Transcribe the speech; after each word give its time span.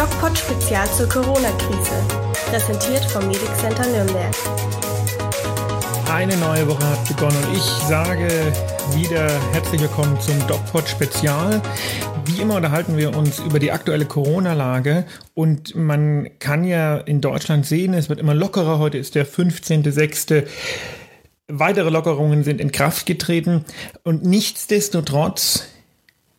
DocPod 0.00 0.38
Spezial 0.38 0.90
zur 0.96 1.06
Corona-Krise. 1.10 1.92
Präsentiert 2.48 3.04
vom 3.10 3.26
Medic 3.26 3.54
Center 3.58 3.86
Nürnberg. 3.86 4.34
Eine 6.10 6.34
neue 6.38 6.66
Woche 6.68 6.88
hat 6.88 7.06
begonnen 7.06 7.36
und 7.44 7.54
ich 7.54 7.62
sage 7.86 8.26
wieder 8.94 9.28
herzlich 9.52 9.82
willkommen 9.82 10.18
zum 10.18 10.38
DocPod 10.46 10.88
Spezial. 10.88 11.60
Wie 12.24 12.40
immer 12.40 12.54
unterhalten 12.54 12.96
wir 12.96 13.14
uns 13.14 13.40
über 13.40 13.58
die 13.58 13.72
aktuelle 13.72 14.06
Corona-Lage 14.06 15.04
und 15.34 15.74
man 15.74 16.30
kann 16.38 16.64
ja 16.64 16.96
in 16.96 17.20
Deutschland 17.20 17.66
sehen, 17.66 17.92
es 17.92 18.08
wird 18.08 18.20
immer 18.20 18.32
lockerer. 18.32 18.78
Heute 18.78 18.96
ist 18.96 19.16
der 19.16 19.26
15.06. 19.26 20.46
Weitere 21.48 21.90
Lockerungen 21.90 22.42
sind 22.42 22.58
in 22.62 22.72
Kraft 22.72 23.04
getreten 23.04 23.66
und 24.02 24.24
nichtsdestotrotz 24.24 25.66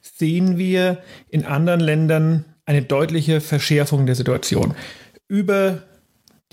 sehen 0.02 0.57
wir 0.57 0.98
in 1.30 1.46
anderen 1.46 1.80
Ländern 1.80 2.46
eine 2.71 2.81
deutliche 2.81 3.41
Verschärfung 3.41 4.05
der 4.05 4.16
Situation. 4.16 4.75
Über 5.27 5.84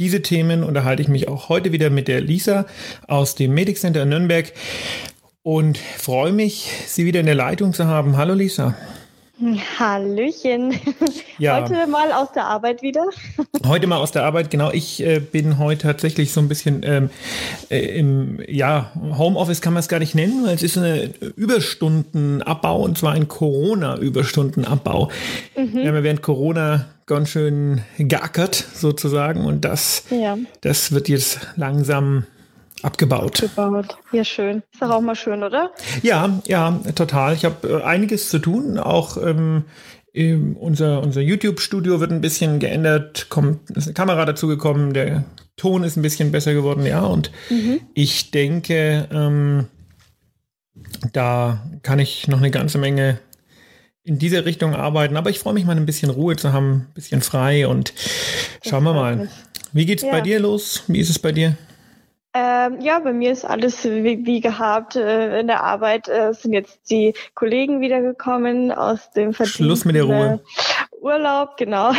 diese 0.00 0.20
Themen 0.20 0.64
unterhalte 0.64 1.00
ich 1.00 1.08
mich 1.08 1.28
auch 1.28 1.48
heute 1.48 1.70
wieder 1.70 1.90
mit 1.90 2.08
der 2.08 2.20
Lisa 2.20 2.66
aus 3.06 3.36
dem 3.36 3.54
Medic 3.54 3.78
Center 3.78 4.02
in 4.02 4.08
Nürnberg 4.08 4.52
und 5.42 5.78
freue 5.78 6.32
mich, 6.32 6.72
Sie 6.86 7.04
wieder 7.04 7.20
in 7.20 7.26
der 7.26 7.36
Leitung 7.36 7.72
zu 7.72 7.86
haben. 7.86 8.16
Hallo 8.16 8.34
Lisa. 8.34 8.76
Hallöchen. 9.78 10.74
Ja. 11.40 11.62
Heute 11.62 11.86
mal 11.86 12.10
aus 12.10 12.32
der 12.32 12.46
Arbeit 12.46 12.82
wieder. 12.82 13.04
Heute 13.64 13.86
mal 13.86 13.98
aus 13.98 14.10
der 14.10 14.24
Arbeit, 14.24 14.50
genau. 14.50 14.72
Ich 14.72 15.00
äh, 15.00 15.20
bin 15.20 15.58
heute 15.58 15.82
tatsächlich 15.82 16.32
so 16.32 16.40
ein 16.40 16.48
bisschen 16.48 16.82
ähm, 16.84 17.10
äh, 17.70 17.78
im 17.96 18.40
ja, 18.48 18.90
Homeoffice 19.16 19.60
kann 19.60 19.72
man 19.72 19.78
es 19.80 19.86
gar 19.86 20.00
nicht 20.00 20.16
nennen, 20.16 20.44
weil 20.44 20.56
es 20.56 20.64
ist 20.64 20.76
ein 20.76 21.14
Überstundenabbau 21.36 22.82
und 22.82 22.98
zwar 22.98 23.12
ein 23.12 23.28
Corona-Überstundenabbau. 23.28 25.12
Mhm. 25.56 25.74
Wir 25.74 25.86
haben 25.86 25.94
ja 25.94 26.02
während 26.02 26.22
Corona 26.22 26.86
ganz 27.06 27.28
schön 27.28 27.82
geackert 27.98 28.56
sozusagen 28.74 29.44
und 29.44 29.64
das, 29.64 30.02
ja. 30.10 30.36
das 30.62 30.90
wird 30.90 31.08
jetzt 31.08 31.38
langsam 31.54 32.24
abgebaut. 32.82 33.42
Abgebaut. 33.42 33.98
Ja, 34.12 34.24
schön. 34.24 34.62
Ist 34.72 34.82
doch 34.82 34.90
auch 34.90 35.00
mal 35.00 35.14
schön, 35.14 35.42
oder? 35.42 35.70
Ja, 36.02 36.40
ja, 36.46 36.80
total. 36.94 37.34
Ich 37.34 37.44
habe 37.44 37.68
äh, 37.68 37.82
einiges 37.82 38.30
zu 38.30 38.38
tun. 38.38 38.78
Auch 38.78 39.16
ähm, 39.16 39.64
unser, 40.58 41.02
unser 41.02 41.20
YouTube-Studio 41.20 42.00
wird 42.00 42.10
ein 42.10 42.20
bisschen 42.20 42.58
geändert, 42.58 43.28
kommt, 43.28 43.70
ist 43.70 43.86
eine 43.86 43.94
Kamera 43.94 44.24
dazugekommen, 44.24 44.92
der 44.92 45.24
Ton 45.56 45.84
ist 45.84 45.96
ein 45.96 46.02
bisschen 46.02 46.32
besser 46.32 46.54
geworden, 46.54 46.86
ja. 46.86 47.04
Und 47.04 47.30
mhm. 47.50 47.80
ich 47.94 48.30
denke, 48.30 49.08
ähm, 49.12 49.66
da 51.12 51.64
kann 51.82 51.98
ich 51.98 52.28
noch 52.28 52.38
eine 52.38 52.50
ganze 52.50 52.78
Menge 52.78 53.18
in 54.04 54.18
diese 54.18 54.44
Richtung 54.44 54.74
arbeiten. 54.74 55.16
Aber 55.16 55.30
ich 55.30 55.38
freue 55.38 55.54
mich 55.54 55.66
mal 55.66 55.76
ein 55.76 55.86
bisschen 55.86 56.10
Ruhe 56.10 56.36
zu 56.36 56.52
haben, 56.52 56.86
ein 56.88 56.94
bisschen 56.94 57.20
frei 57.20 57.68
und 57.68 57.92
schauen 58.66 58.84
wir 58.84 58.94
mal. 58.94 59.28
Wie 59.72 59.84
geht's 59.84 60.02
ja. 60.02 60.10
bei 60.10 60.22
dir 60.22 60.40
los? 60.40 60.84
Wie 60.86 60.98
ist 60.98 61.10
es 61.10 61.18
bei 61.18 61.32
dir? 61.32 61.56
Ähm, 62.34 62.80
ja, 62.80 62.98
bei 62.98 63.12
mir 63.12 63.32
ist 63.32 63.44
alles 63.44 63.84
wie, 63.84 64.26
wie 64.26 64.40
gehabt. 64.40 64.96
Äh, 64.96 65.40
in 65.40 65.46
der 65.46 65.62
Arbeit 65.62 66.08
äh, 66.08 66.32
sind 66.34 66.52
jetzt 66.52 66.90
die 66.90 67.14
Kollegen 67.34 67.80
wiedergekommen 67.80 68.70
aus 68.70 69.10
dem 69.12 69.32
Verdienst 69.32 69.56
Schluss 69.56 69.84
mit 69.84 69.96
der 69.96 70.04
Ruhe. 70.04 70.40
Urlaub, 71.00 71.56
genau. 71.56 71.92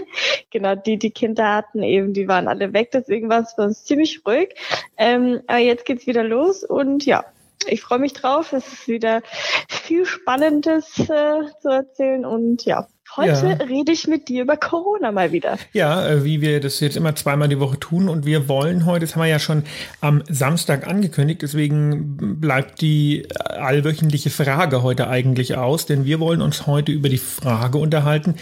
genau, 0.50 0.74
die, 0.74 0.98
die 0.98 1.10
Kinder 1.10 1.54
hatten 1.54 1.82
eben, 1.82 2.12
die 2.14 2.26
waren 2.26 2.48
alle 2.48 2.72
weg, 2.72 2.90
deswegen 2.92 3.28
war 3.28 3.42
es 3.42 3.52
für 3.52 3.62
uns 3.62 3.84
ziemlich 3.84 4.22
ruhig. 4.26 4.54
Ähm, 4.96 5.40
aber 5.46 5.58
jetzt 5.58 5.84
geht's 5.84 6.06
wieder 6.06 6.24
los 6.24 6.64
und 6.64 7.06
ja, 7.06 7.24
ich 7.66 7.82
freue 7.82 7.98
mich 7.98 8.12
drauf. 8.12 8.52
Es 8.52 8.66
ist 8.66 8.88
wieder 8.88 9.22
viel 9.68 10.04
Spannendes 10.04 10.98
äh, 10.98 11.42
zu 11.60 11.68
erzählen 11.68 12.24
und 12.24 12.64
ja, 12.64 12.86
Heute 13.14 13.30
ja. 13.30 13.64
rede 13.64 13.92
ich 13.92 14.06
mit 14.06 14.28
dir 14.28 14.42
über 14.42 14.56
Corona 14.56 15.12
mal 15.12 15.32
wieder. 15.32 15.58
Ja, 15.72 16.06
äh, 16.06 16.24
wie 16.24 16.40
wir 16.40 16.60
das 16.60 16.80
jetzt 16.80 16.96
immer 16.96 17.14
zweimal 17.14 17.48
die 17.48 17.60
Woche 17.60 17.78
tun. 17.78 18.08
Und 18.08 18.26
wir 18.26 18.48
wollen 18.48 18.84
heute, 18.84 19.06
das 19.06 19.14
haben 19.14 19.22
wir 19.22 19.28
ja 19.28 19.38
schon 19.38 19.62
am 20.00 20.22
Samstag 20.28 20.86
angekündigt, 20.86 21.42
deswegen 21.42 22.40
bleibt 22.40 22.80
die 22.80 23.26
allwöchentliche 23.36 24.30
Frage 24.30 24.82
heute 24.82 25.08
eigentlich 25.08 25.56
aus, 25.56 25.86
denn 25.86 26.04
wir 26.04 26.20
wollen 26.20 26.42
uns 26.42 26.66
heute 26.66 26.92
über 26.92 27.08
die 27.08 27.18
Frage 27.18 27.78
unterhalten, 27.78 28.34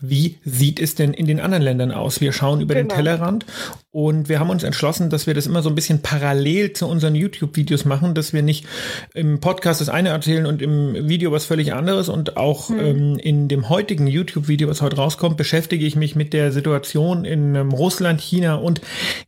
wie 0.00 0.38
sieht 0.44 0.80
es 0.80 0.94
denn 0.94 1.12
in 1.12 1.26
den 1.26 1.40
anderen 1.40 1.62
Ländern 1.62 1.90
aus? 1.90 2.20
Wir 2.20 2.32
schauen 2.32 2.60
über 2.60 2.74
genau. 2.74 2.88
den 2.88 2.96
Tellerrand 2.96 3.46
und 3.94 4.28
wir 4.28 4.40
haben 4.40 4.50
uns 4.50 4.64
entschlossen, 4.64 5.08
dass 5.08 5.28
wir 5.28 5.34
das 5.34 5.46
immer 5.46 5.62
so 5.62 5.68
ein 5.68 5.76
bisschen 5.76 6.02
parallel 6.02 6.72
zu 6.72 6.88
unseren 6.88 7.14
YouTube-Videos 7.14 7.84
machen, 7.84 8.14
dass 8.14 8.32
wir 8.32 8.42
nicht 8.42 8.66
im 9.14 9.38
Podcast 9.38 9.80
das 9.80 9.88
eine 9.88 10.08
erzählen 10.08 10.46
und 10.46 10.62
im 10.62 11.08
Video 11.08 11.30
was 11.30 11.44
völlig 11.44 11.72
anderes 11.72 12.08
und 12.08 12.36
auch 12.36 12.70
hm. 12.70 12.80
ähm, 12.80 13.18
in 13.18 13.46
dem 13.46 13.68
heutigen 13.68 14.03
YouTube-Video, 14.06 14.68
was 14.68 14.82
heute 14.82 14.96
rauskommt, 14.96 15.36
beschäftige 15.36 15.84
ich 15.86 15.96
mich 15.96 16.16
mit 16.16 16.32
der 16.32 16.52
Situation 16.52 17.24
in 17.24 17.54
ähm, 17.54 17.70
Russland, 17.70 18.20
China 18.20 18.56
und 18.56 18.80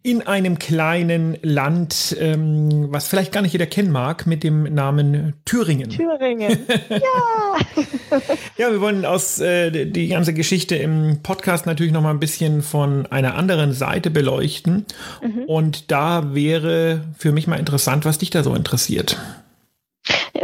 in 0.03 0.27
einem 0.27 0.59
kleinen 0.59 1.39
Land, 1.43 2.17
ähm, 2.19 2.87
was 2.91 3.09
vielleicht 3.09 3.33
gar 3.33 3.43
nicht 3.43 3.53
jeder 3.53 3.67
kennen 3.67 3.91
mag, 3.91 4.27
mit 4.27 4.43
dem 4.45 4.63
Namen 4.75 5.35
Thüringen. 5.45 5.91
Thüringen, 5.91 6.59
ja. 6.89 8.19
ja, 8.57 8.71
wir 8.71 8.81
wollen 8.81 9.05
aus 9.05 9.41
äh, 9.41 9.87
die 9.87 10.09
ganze 10.09 10.35
Geschichte 10.35 10.77
im 10.77 11.21
Podcast 11.23 11.67
natürlich 11.67 11.93
noch 11.93 12.03
mal 12.03 12.11
ein 12.11 12.21
bisschen 12.21 12.63
von 12.63 13.07
einer 13.07 13.35
anderen 13.35 13.73
Seite 13.73 14.11
beleuchten. 14.11 14.87
Mhm. 15.23 15.45
Und 15.47 15.91
da 15.91 16.35
wäre 16.35 17.03
für 17.19 17.33
mich 17.33 17.47
mal 17.47 17.57
interessant, 17.59 18.05
was 18.05 18.19
dich 18.19 18.31
da 18.31 18.43
so 18.43 18.55
interessiert 18.55 19.17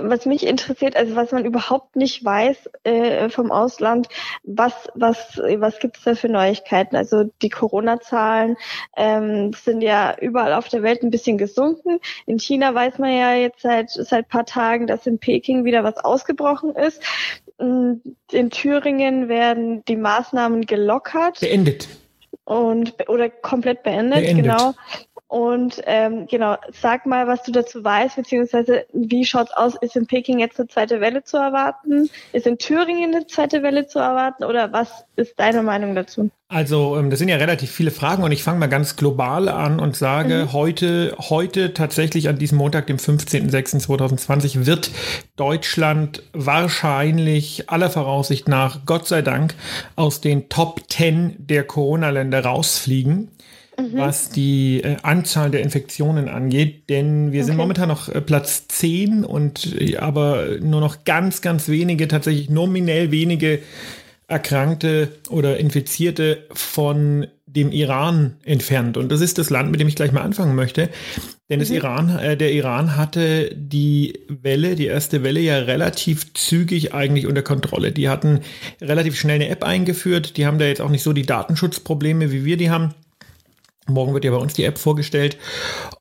was 0.00 0.26
mich 0.26 0.46
interessiert, 0.46 0.96
also 0.96 1.16
was 1.16 1.32
man 1.32 1.44
überhaupt 1.44 1.96
nicht 1.96 2.24
weiß 2.24 2.70
äh, 2.84 3.28
vom 3.28 3.50
Ausland, 3.50 4.08
was, 4.42 4.72
was, 4.94 5.38
was 5.56 5.78
gibt 5.78 5.98
es 5.98 6.04
da 6.04 6.14
für 6.14 6.28
Neuigkeiten? 6.28 6.96
Also 6.96 7.24
die 7.42 7.48
Corona-Zahlen 7.48 8.56
ähm, 8.96 9.52
sind 9.52 9.82
ja 9.82 10.16
überall 10.20 10.52
auf 10.52 10.68
der 10.68 10.82
Welt 10.82 11.02
ein 11.02 11.10
bisschen 11.10 11.38
gesunken. 11.38 11.98
In 12.26 12.38
China 12.38 12.74
weiß 12.74 12.98
man 12.98 13.12
ja 13.12 13.34
jetzt 13.34 13.62
seit 13.62 13.90
seit 13.90 14.28
paar 14.28 14.46
Tagen, 14.46 14.86
dass 14.86 15.06
in 15.06 15.18
Peking 15.18 15.64
wieder 15.64 15.84
was 15.84 15.98
ausgebrochen 15.98 16.74
ist. 16.74 17.02
In 17.58 18.50
Thüringen 18.50 19.28
werden 19.28 19.84
die 19.84 19.96
Maßnahmen 19.96 20.66
gelockert. 20.66 21.40
Beendet. 21.40 21.88
Und 22.44 23.08
oder 23.08 23.30
komplett 23.30 23.82
beendet, 23.82 24.24
beendet. 24.24 24.44
genau. 24.44 24.74
Und 25.32 25.80
ähm, 25.86 26.26
genau, 26.30 26.58
sag 26.78 27.06
mal, 27.06 27.26
was 27.26 27.42
du 27.42 27.52
dazu 27.52 27.82
weißt, 27.82 28.16
beziehungsweise 28.16 28.84
wie 28.92 29.24
schaut's 29.24 29.50
aus? 29.54 29.74
Ist 29.80 29.96
in 29.96 30.06
Peking 30.06 30.38
jetzt 30.38 30.60
eine 30.60 30.68
zweite 30.68 31.00
Welle 31.00 31.24
zu 31.24 31.38
erwarten? 31.38 32.10
Ist 32.34 32.46
in 32.46 32.58
Thüringen 32.58 33.14
eine 33.14 33.26
zweite 33.26 33.62
Welle 33.62 33.86
zu 33.86 33.98
erwarten? 33.98 34.44
Oder 34.44 34.74
was 34.74 35.06
ist 35.16 35.40
deine 35.40 35.62
Meinung 35.62 35.94
dazu? 35.94 36.28
Also, 36.48 36.98
ähm, 36.98 37.08
das 37.08 37.18
sind 37.18 37.30
ja 37.30 37.36
relativ 37.36 37.70
viele 37.70 37.90
Fragen 37.90 38.24
und 38.24 38.30
ich 38.30 38.42
fange 38.42 38.58
mal 38.58 38.66
ganz 38.66 38.96
global 38.96 39.48
an 39.48 39.80
und 39.80 39.96
sage, 39.96 40.48
mhm. 40.48 40.52
heute, 40.52 41.16
heute 41.18 41.72
tatsächlich 41.72 42.28
an 42.28 42.36
diesem 42.36 42.58
Montag, 42.58 42.88
dem 42.88 42.98
15.06.2020, 42.98 44.66
wird 44.66 44.90
Deutschland 45.36 46.24
wahrscheinlich 46.34 47.70
aller 47.70 47.88
Voraussicht 47.88 48.48
nach, 48.48 48.84
Gott 48.84 49.08
sei 49.08 49.22
Dank, 49.22 49.54
aus 49.96 50.20
den 50.20 50.50
Top 50.50 50.82
10 50.90 51.36
der 51.38 51.64
Corona-Länder 51.64 52.44
rausfliegen 52.44 53.30
mhm. 53.90 53.98
was 53.98 54.30
die 54.30 54.82
äh, 54.82 54.96
Anzahl 55.02 55.50
der 55.50 55.62
Infektionen 55.62 56.28
angeht, 56.28 56.88
denn 56.88 57.32
wir 57.32 57.40
okay. 57.40 57.46
sind 57.46 57.56
momentan 57.56 57.88
noch 57.88 58.08
äh, 58.08 58.20
Platz 58.20 58.68
10 58.68 59.24
und 59.24 59.80
äh, 59.80 59.96
aber 59.96 60.58
nur 60.60 60.80
noch 60.80 61.04
ganz, 61.04 61.40
ganz 61.40 61.68
wenige, 61.68 62.08
tatsächlich 62.08 62.50
nominell 62.50 63.10
wenige 63.10 63.60
Erkrankte 64.28 65.08
oder 65.28 65.58
Infizierte 65.58 66.46
von 66.52 67.26
dem 67.54 67.70
Iran 67.70 68.36
entfernt. 68.44 68.96
Und 68.96 69.12
das 69.12 69.20
ist 69.20 69.36
das 69.36 69.50
Land, 69.50 69.70
mit 69.70 69.80
dem 69.80 69.88
ich 69.88 69.96
gleich 69.96 70.12
mal 70.12 70.22
anfangen 70.22 70.54
möchte. 70.54 70.88
Denn 71.50 71.58
mhm. 71.58 71.60
das 71.60 71.70
Iran, 71.70 72.18
äh, 72.18 72.36
der 72.36 72.52
Iran 72.52 72.96
hatte 72.96 73.50
die 73.54 74.20
Welle, 74.28 74.74
die 74.74 74.86
erste 74.86 75.22
Welle 75.22 75.40
ja 75.40 75.58
relativ 75.58 76.32
zügig 76.32 76.94
eigentlich 76.94 77.26
unter 77.26 77.42
Kontrolle. 77.42 77.92
Die 77.92 78.08
hatten 78.08 78.40
relativ 78.80 79.18
schnell 79.18 79.36
eine 79.36 79.48
App 79.48 79.64
eingeführt. 79.64 80.38
Die 80.38 80.46
haben 80.46 80.58
da 80.58 80.64
jetzt 80.64 80.80
auch 80.80 80.88
nicht 80.88 81.02
so 81.02 81.12
die 81.12 81.26
Datenschutzprobleme, 81.26 82.32
wie 82.32 82.46
wir 82.46 82.56
die 82.56 82.70
haben. 82.70 82.94
Morgen 83.88 84.14
wird 84.14 84.24
ja 84.24 84.30
bei 84.30 84.36
uns 84.36 84.54
die 84.54 84.64
App 84.64 84.78
vorgestellt. 84.78 85.36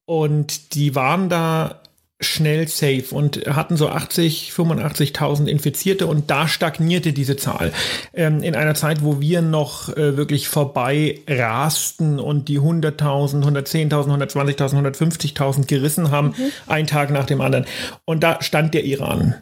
Und 0.05 0.75
die 0.75 0.95
waren 0.95 1.29
da 1.29 1.81
schnell 2.21 2.67
safe 2.67 3.05
und 3.11 3.47
hatten 3.47 3.75
so 3.77 3.89
80, 3.89 4.51
85.000 4.55 5.47
Infizierte 5.47 6.05
und 6.05 6.29
da 6.29 6.47
stagnierte 6.47 7.13
diese 7.13 7.35
Zahl. 7.35 7.73
Ähm, 8.13 8.43
in 8.43 8.55
einer 8.55 8.75
Zeit, 8.75 9.03
wo 9.03 9.19
wir 9.19 9.41
noch 9.41 9.89
äh, 9.89 10.17
wirklich 10.17 10.47
vorbei 10.47 11.19
rasten 11.27 12.19
und 12.19 12.47
die 12.47 12.59
100.000, 12.59 13.43
110.000, 13.43 13.89
120.000, 13.89 14.95
150.000 14.95 15.67
gerissen 15.67 16.11
haben, 16.11 16.27
mhm. 16.27 16.51
ein 16.67 16.87
Tag 16.87 17.09
nach 17.09 17.25
dem 17.25 17.41
anderen. 17.41 17.65
Und 18.05 18.21
da 18.21 18.41
stand 18.41 18.75
der 18.75 18.83
Iran. 18.85 19.35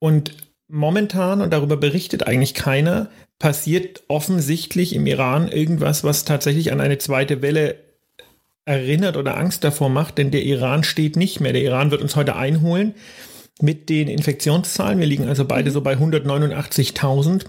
Und 0.00 0.32
momentan, 0.68 1.40
und 1.40 1.52
darüber 1.52 1.76
berichtet 1.76 2.26
eigentlich 2.26 2.54
keiner, 2.54 3.08
passiert 3.38 4.02
offensichtlich 4.08 4.94
im 4.94 5.06
Iran 5.06 5.48
irgendwas, 5.48 6.04
was 6.04 6.24
tatsächlich 6.24 6.72
an 6.72 6.80
eine 6.80 6.98
zweite 6.98 7.42
Welle 7.42 7.76
erinnert 8.64 9.16
oder 9.16 9.36
Angst 9.36 9.62
davor 9.62 9.88
macht, 9.88 10.18
denn 10.18 10.30
der 10.30 10.42
Iran 10.42 10.84
steht 10.84 11.16
nicht 11.16 11.40
mehr. 11.40 11.52
Der 11.52 11.62
Iran 11.62 11.90
wird 11.90 12.02
uns 12.02 12.16
heute 12.16 12.36
einholen 12.36 12.94
mit 13.60 13.88
den 13.88 14.08
Infektionszahlen. 14.08 14.98
Wir 14.98 15.06
liegen 15.06 15.28
also 15.28 15.44
beide 15.44 15.70
so 15.70 15.80
bei 15.80 15.94
189.000. 15.94 17.44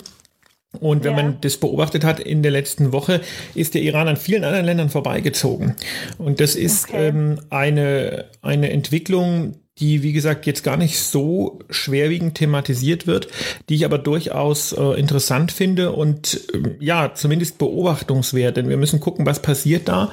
Und 0.79 1.03
wenn 1.03 1.17
ja. 1.17 1.23
man 1.23 1.41
das 1.41 1.57
beobachtet 1.57 2.03
hat 2.03 2.19
in 2.19 2.43
der 2.43 2.51
letzten 2.51 2.91
Woche, 2.91 3.21
ist 3.55 3.73
der 3.73 3.81
Iran 3.81 4.07
an 4.07 4.17
vielen 4.17 4.43
anderen 4.43 4.65
Ländern 4.65 4.89
vorbeigezogen. 4.89 5.75
Und 6.17 6.39
das 6.39 6.55
ist 6.55 6.89
okay. 6.89 7.07
ähm, 7.07 7.39
eine, 7.49 8.25
eine 8.41 8.69
Entwicklung, 8.69 9.55
die, 9.79 10.03
wie 10.03 10.13
gesagt, 10.13 10.45
jetzt 10.45 10.63
gar 10.63 10.77
nicht 10.77 10.99
so 10.99 11.59
schwerwiegend 11.69 12.35
thematisiert 12.35 13.07
wird, 13.07 13.27
die 13.69 13.75
ich 13.75 13.85
aber 13.85 13.97
durchaus 13.97 14.71
äh, 14.71 14.99
interessant 14.99 15.51
finde 15.51 15.91
und 15.91 16.41
äh, 16.53 16.75
ja, 16.79 17.13
zumindest 17.13 17.57
beobachtungswert, 17.57 18.57
denn 18.57 18.69
wir 18.69 18.77
müssen 18.77 18.99
gucken, 18.99 19.25
was 19.25 19.41
passiert 19.41 19.87
da 19.87 20.11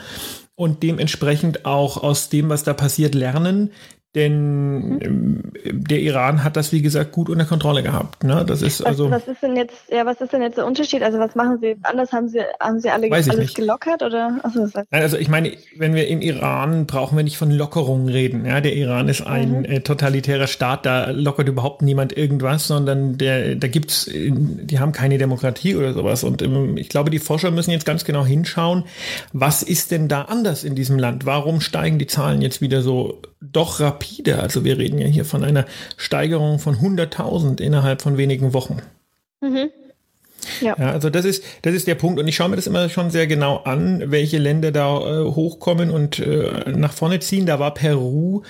und 0.54 0.82
dementsprechend 0.82 1.66
auch 1.66 2.02
aus 2.02 2.28
dem, 2.28 2.48
was 2.48 2.62
da 2.62 2.74
passiert, 2.74 3.14
lernen. 3.14 3.72
Denn 4.14 4.98
mhm. 4.98 5.42
der 5.64 5.98
Iran 6.00 6.44
hat 6.44 6.56
das, 6.56 6.70
wie 6.70 6.82
gesagt, 6.82 7.10
gut 7.10 7.28
unter 7.28 7.44
Kontrolle 7.44 7.82
gehabt. 7.82 8.22
Ne? 8.22 8.44
Das 8.46 8.62
ist 8.62 8.80
also. 8.86 9.10
Was, 9.10 9.22
was, 9.22 9.34
ist 9.34 9.42
denn 9.42 9.56
jetzt, 9.56 9.74
ja, 9.90 10.06
was 10.06 10.20
ist 10.20 10.32
denn 10.32 10.40
jetzt 10.40 10.56
der 10.56 10.66
Unterschied? 10.66 11.02
Also 11.02 11.18
was 11.18 11.34
machen 11.34 11.58
Sie 11.60 11.74
anders? 11.82 12.12
Haben 12.12 12.28
Sie, 12.28 12.38
haben 12.60 12.78
Sie 12.78 12.90
alle 12.90 13.10
alles 13.10 13.36
nicht. 13.36 13.56
gelockert 13.56 14.04
oder? 14.04 14.38
Achso, 14.44 14.68
Nein, 14.72 15.02
also 15.02 15.16
ich 15.16 15.28
meine, 15.28 15.56
wenn 15.76 15.96
wir 15.96 16.06
im 16.06 16.20
Iran 16.20 16.86
brauchen 16.86 17.16
wir 17.16 17.24
nicht 17.24 17.38
von 17.38 17.50
Lockerungen 17.50 18.08
reden. 18.08 18.46
Ja, 18.46 18.60
der 18.60 18.76
Iran 18.76 19.08
ist 19.08 19.26
ein 19.26 19.60
mhm. 19.60 19.64
äh, 19.64 19.80
totalitärer 19.80 20.46
Staat, 20.46 20.86
da 20.86 21.10
lockert 21.10 21.48
überhaupt 21.48 21.82
niemand 21.82 22.16
irgendwas, 22.16 22.68
sondern 22.68 23.18
der, 23.18 23.56
da 23.56 23.66
gibt's, 23.66 24.08
die 24.12 24.78
haben 24.78 24.92
keine 24.92 25.18
Demokratie 25.18 25.74
oder 25.74 25.92
sowas. 25.92 26.22
Und 26.22 26.40
ähm, 26.40 26.76
ich 26.76 26.88
glaube, 26.88 27.10
die 27.10 27.18
Forscher 27.18 27.50
müssen 27.50 27.72
jetzt 27.72 27.86
ganz 27.86 28.04
genau 28.04 28.24
hinschauen, 28.24 28.84
was 29.32 29.64
ist 29.64 29.90
denn 29.90 30.06
da 30.06 30.22
anders 30.22 30.62
in 30.62 30.76
diesem 30.76 31.00
Land? 31.00 31.26
Warum 31.26 31.60
steigen 31.60 31.98
die 31.98 32.06
Zahlen 32.06 32.42
jetzt 32.42 32.60
wieder 32.60 32.80
so 32.80 33.20
doch 33.52 33.80
rapide. 33.80 34.03
Also 34.36 34.64
wir 34.64 34.78
reden 34.78 34.98
ja 34.98 35.06
hier 35.06 35.24
von 35.24 35.44
einer 35.44 35.66
Steigerung 35.96 36.58
von 36.58 36.76
100.000 36.76 37.60
innerhalb 37.60 38.02
von 38.02 38.16
wenigen 38.16 38.52
Wochen. 38.52 38.78
Mhm. 39.40 39.70
Ja. 40.60 40.76
ja. 40.78 40.90
also 40.90 41.10
das 41.10 41.24
ist, 41.24 41.42
das 41.62 41.74
ist 41.74 41.86
der 41.86 41.94
Punkt. 41.94 42.20
Und 42.20 42.28
ich 42.28 42.36
schaue 42.36 42.48
mir 42.48 42.56
das 42.56 42.66
immer 42.66 42.88
schon 42.88 43.10
sehr 43.10 43.26
genau 43.26 43.58
an, 43.58 44.10
welche 44.10 44.38
Länder 44.38 44.72
da 44.72 44.98
äh, 44.98 45.24
hochkommen 45.24 45.90
und 45.90 46.18
äh, 46.18 46.70
nach 46.70 46.92
vorne 46.92 47.20
ziehen. 47.20 47.46
Da 47.46 47.58
war 47.58 47.74
Peru, 47.74 48.42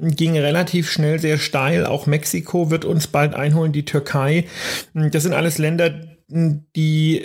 ging 0.00 0.38
relativ 0.38 0.90
schnell 0.90 1.18
sehr 1.18 1.38
steil. 1.38 1.86
Auch 1.86 2.06
Mexiko 2.06 2.70
wird 2.70 2.84
uns 2.84 3.06
bald 3.06 3.34
einholen, 3.34 3.72
die 3.72 3.84
Türkei. 3.84 4.46
Das 4.94 5.22
sind 5.22 5.34
alles 5.34 5.58
Länder, 5.58 5.94
die 6.28 7.22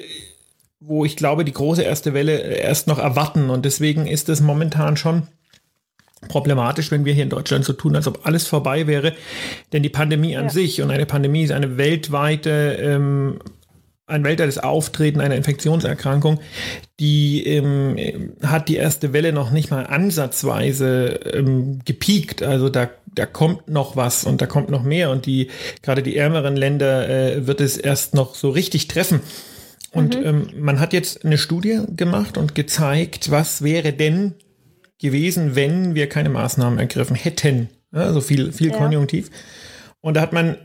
wo 0.81 1.03
ich 1.03 1.17
glaube, 1.17 1.43
die 1.43 1.51
große 1.51 1.83
erste 1.83 2.13
Welle 2.13 2.39
erst 2.39 2.87
noch 2.87 2.99
erwarten. 2.99 3.49
Und 3.49 3.65
deswegen 3.65 4.07
ist 4.07 4.29
es 4.29 4.41
momentan 4.41 4.97
schon 4.97 5.27
problematisch, 6.27 6.91
wenn 6.91 7.05
wir 7.05 7.13
hier 7.13 7.23
in 7.23 7.29
Deutschland 7.29 7.65
so 7.65 7.73
tun, 7.73 7.95
als 7.95 8.07
ob 8.07 8.25
alles 8.25 8.47
vorbei 8.47 8.87
wäre. 8.87 9.13
Denn 9.71 9.83
die 9.83 9.89
Pandemie 9.89 10.35
an 10.35 10.45
ja. 10.45 10.49
sich 10.49 10.81
und 10.81 10.91
eine 10.91 11.05
Pandemie 11.05 11.43
ist 11.43 11.51
eine 11.51 11.77
weltweite, 11.77 12.77
ähm, 12.81 13.39
ein 14.05 14.23
weltweites 14.23 14.57
Auftreten 14.57 15.21
einer 15.21 15.35
Infektionserkrankung, 15.35 16.39
die 16.99 17.45
ähm, 17.45 18.33
hat 18.43 18.67
die 18.67 18.75
erste 18.75 19.13
Welle 19.13 19.31
noch 19.31 19.51
nicht 19.51 19.71
mal 19.71 19.85
ansatzweise 19.85 21.19
ähm, 21.33 21.79
gepiekt. 21.85 22.41
Also 22.41 22.69
da, 22.69 22.89
da 23.05 23.25
kommt 23.25 23.69
noch 23.69 23.95
was 23.95 24.23
und 24.23 24.41
da 24.41 24.47
kommt 24.47 24.69
noch 24.69 24.83
mehr 24.83 25.11
und 25.11 25.25
die 25.25 25.49
gerade 25.83 26.03
die 26.03 26.17
ärmeren 26.17 26.55
Länder 26.55 27.07
äh, 27.07 27.47
wird 27.47 27.61
es 27.61 27.77
erst 27.77 28.15
noch 28.15 28.35
so 28.35 28.49
richtig 28.49 28.87
treffen. 28.87 29.21
Und 29.91 30.19
mhm. 30.19 30.25
ähm, 30.25 30.47
man 30.57 30.79
hat 30.79 30.93
jetzt 30.93 31.25
eine 31.25 31.37
Studie 31.37 31.81
gemacht 31.95 32.37
und 32.37 32.55
gezeigt, 32.55 33.31
was 33.31 33.63
wäre 33.63 33.93
denn, 33.93 34.35
gewesen, 34.99 35.55
wenn 35.55 35.95
wir 35.95 36.07
keine 36.07 36.29
Maßnahmen 36.29 36.79
ergriffen 36.79 37.15
hätten. 37.15 37.69
Also 37.91 38.21
viel, 38.21 38.51
viel 38.51 38.69
ja. 38.69 38.77
Konjunktiv. 38.77 39.31
Und 40.01 40.15
da 40.15 40.21
hat 40.21 40.33
man 40.33 40.57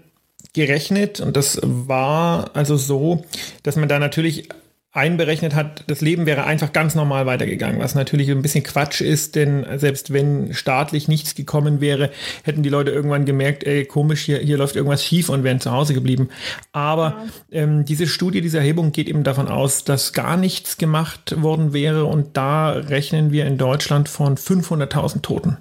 gerechnet 0.53 1.21
und 1.21 1.37
das 1.37 1.61
war 1.63 2.51
also 2.55 2.77
so, 2.77 3.25
dass 3.63 3.77
man 3.77 3.89
da 3.89 3.99
natürlich 3.99 4.49
einberechnet 4.94 5.56
hat, 5.56 5.82
das 5.88 6.00
Leben 6.00 6.25
wäre 6.25 6.44
einfach 6.44 6.73
ganz 6.73 6.94
normal 6.94 7.26
weitergegangen, 7.26 7.81
was 7.81 7.96
natürlich 7.96 8.31
ein 8.31 8.43
bisschen 8.43 8.62
Quatsch 8.62 9.00
ist, 9.00 9.35
denn 9.35 9.67
selbst 9.76 10.12
wenn 10.12 10.55
staatlich 10.55 11.08
nichts 11.08 11.35
gekommen 11.35 11.81
wäre, 11.81 12.11
hätten 12.44 12.62
die 12.62 12.69
Leute 12.69 12.93
irgendwann 12.93 13.25
gemerkt, 13.25 13.64
ey, 13.64 13.85
komisch, 13.85 14.23
hier, 14.23 14.38
hier 14.38 14.56
läuft 14.56 14.76
irgendwas 14.76 15.05
schief 15.05 15.31
und 15.31 15.43
wären 15.43 15.61
zu 15.61 15.73
Hause 15.73 15.94
geblieben. 15.94 16.29
Aber 16.70 17.25
ja. 17.50 17.62
ähm, 17.62 17.85
diese 17.85 18.06
Studie, 18.06 18.41
diese 18.41 18.58
Erhebung 18.58 18.93
geht 18.93 19.08
eben 19.08 19.25
davon 19.25 19.49
aus, 19.49 19.82
dass 19.82 20.12
gar 20.12 20.37
nichts 20.37 20.79
gemacht 20.79 21.43
worden 21.43 21.73
wäre 21.73 22.05
und 22.05 22.37
da 22.37 22.70
rechnen 22.70 23.32
wir 23.32 23.47
in 23.47 23.58
Deutschland 23.58 24.08
von 24.08 24.37
500.000 24.37 25.23
Toten 25.23 25.56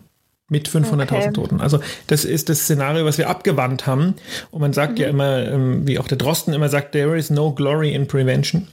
mit 0.47 0.69
500.000 0.69 1.01
okay. 1.01 1.31
Toten. 1.33 1.59
Also 1.59 1.79
das 2.06 2.24
ist 2.24 2.50
das 2.50 2.59
Szenario, 2.59 3.03
was 3.06 3.18
wir 3.18 3.29
abgewandt 3.29 3.88
haben. 3.88 4.13
Und 4.51 4.62
man 4.62 4.74
sagt 4.74 4.94
mhm. 4.94 4.97
ja 4.97 5.07
immer, 5.07 5.47
ähm, 5.47 5.88
wie 5.88 5.97
auch 5.97 6.07
der 6.07 6.19
Drosten 6.19 6.53
immer 6.53 6.69
sagt, 6.69 6.91
there 6.91 7.18
is 7.18 7.31
no 7.31 7.51
glory 7.51 7.95
in 7.95 8.06
prevention. 8.06 8.68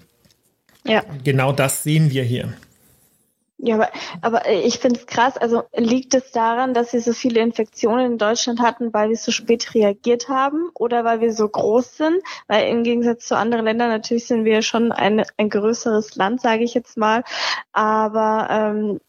Ja. 0.84 1.02
Genau 1.24 1.52
das 1.52 1.82
sehen 1.82 2.10
wir 2.10 2.22
hier. 2.22 2.54
Ja, 3.62 3.74
aber, 3.74 3.88
aber 4.22 4.50
ich 4.50 4.78
finde 4.78 5.00
es 5.00 5.06
krass. 5.06 5.36
Also 5.36 5.64
liegt 5.76 6.14
es 6.14 6.32
daran, 6.32 6.72
dass 6.72 6.92
wir 6.92 7.00
so 7.00 7.12
viele 7.12 7.40
Infektionen 7.40 8.12
in 8.12 8.18
Deutschland 8.18 8.60
hatten, 8.60 8.92
weil 8.92 9.10
wir 9.10 9.16
so 9.16 9.32
spät 9.32 9.74
reagiert 9.74 10.28
haben 10.28 10.70
oder 10.74 11.04
weil 11.04 11.20
wir 11.20 11.32
so 11.34 11.46
groß 11.46 11.96
sind? 11.96 12.22
Weil 12.48 12.68
im 12.68 12.84
Gegensatz 12.84 13.26
zu 13.26 13.36
anderen 13.36 13.66
Ländern 13.66 13.90
natürlich 13.90 14.26
sind 14.26 14.44
wir 14.44 14.62
schon 14.62 14.92
ein, 14.92 15.22
ein 15.36 15.50
größeres 15.50 16.16
Land, 16.16 16.40
sage 16.40 16.64
ich 16.64 16.72
jetzt 16.72 16.96
mal. 16.96 17.22
Aber 17.72 18.48
ähm, 18.50 19.00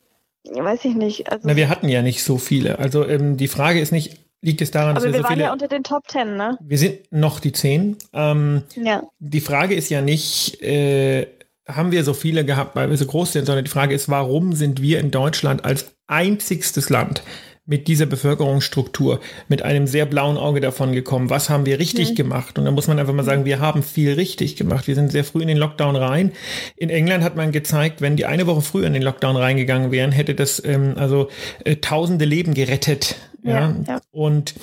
weiß 0.43 0.83
ich 0.85 0.95
nicht. 0.95 1.31
Also, 1.31 1.47
Na, 1.47 1.55
wir 1.55 1.69
hatten 1.69 1.87
ja 1.87 2.01
nicht 2.01 2.23
so 2.23 2.37
viele. 2.37 2.77
Also 2.79 3.07
ähm, 3.07 3.37
die 3.37 3.47
Frage 3.47 3.79
ist 3.79 3.93
nicht, 3.93 4.19
liegt 4.41 4.61
es 4.61 4.71
daran, 4.71 4.95
dass 4.95 5.05
wir, 5.05 5.13
wir 5.13 5.19
so 5.19 5.23
waren 5.23 5.33
viele. 5.33 5.45
ja 5.45 5.53
unter 5.53 5.69
den 5.69 5.83
Top 5.83 6.09
Ten, 6.09 6.35
ne? 6.35 6.57
Wir 6.59 6.77
sind 6.77 7.11
noch 7.11 7.39
die 7.39 7.53
zehn. 7.53 7.95
Ähm, 8.11 8.63
ja. 8.75 9.03
Die 9.19 9.41
Frage 9.41 9.75
ist 9.75 9.89
ja 9.89 10.01
nicht. 10.01 10.61
Äh, 10.61 11.27
haben 11.75 11.91
wir 11.91 12.03
so 12.03 12.13
viele 12.13 12.45
gehabt, 12.45 12.75
weil 12.75 12.89
wir 12.89 12.97
so 12.97 13.05
groß 13.05 13.33
sind, 13.33 13.45
sondern 13.45 13.65
die 13.65 13.71
Frage 13.71 13.93
ist, 13.93 14.09
warum 14.09 14.53
sind 14.53 14.81
wir 14.81 14.99
in 14.99 15.11
Deutschland 15.11 15.65
als 15.65 15.93
einzigstes 16.07 16.89
Land 16.89 17.23
mit 17.65 17.87
dieser 17.87 18.05
Bevölkerungsstruktur, 18.05 19.19
mit 19.47 19.61
einem 19.61 19.87
sehr 19.87 20.05
blauen 20.05 20.37
Auge 20.37 20.59
davon 20.59 20.91
gekommen? 20.91 21.29
Was 21.29 21.49
haben 21.49 21.65
wir 21.65 21.79
richtig 21.79 22.11
mhm. 22.11 22.15
gemacht? 22.15 22.59
Und 22.59 22.65
da 22.65 22.71
muss 22.71 22.87
man 22.87 22.99
einfach 22.99 23.13
mal 23.13 23.23
sagen, 23.23 23.45
wir 23.45 23.59
haben 23.59 23.83
viel 23.83 24.13
richtig 24.13 24.55
gemacht. 24.55 24.87
Wir 24.87 24.95
sind 24.95 25.11
sehr 25.11 25.23
früh 25.23 25.41
in 25.41 25.47
den 25.47 25.57
Lockdown 25.57 25.95
rein. 25.95 26.31
In 26.75 26.89
England 26.89 27.23
hat 27.23 27.35
man 27.35 27.51
gezeigt, 27.51 28.01
wenn 28.01 28.15
die 28.15 28.25
eine 28.25 28.47
Woche 28.47 28.61
früher 28.61 28.87
in 28.87 28.93
den 28.93 29.03
Lockdown 29.03 29.35
reingegangen 29.35 29.91
wären, 29.91 30.11
hätte 30.11 30.35
das 30.35 30.63
ähm, 30.65 30.95
also 30.97 31.29
äh, 31.63 31.77
tausende 31.77 32.25
Leben 32.25 32.53
gerettet. 32.53 33.15
Ja. 33.43 33.75
ja. 33.87 34.01
Und 34.11 34.53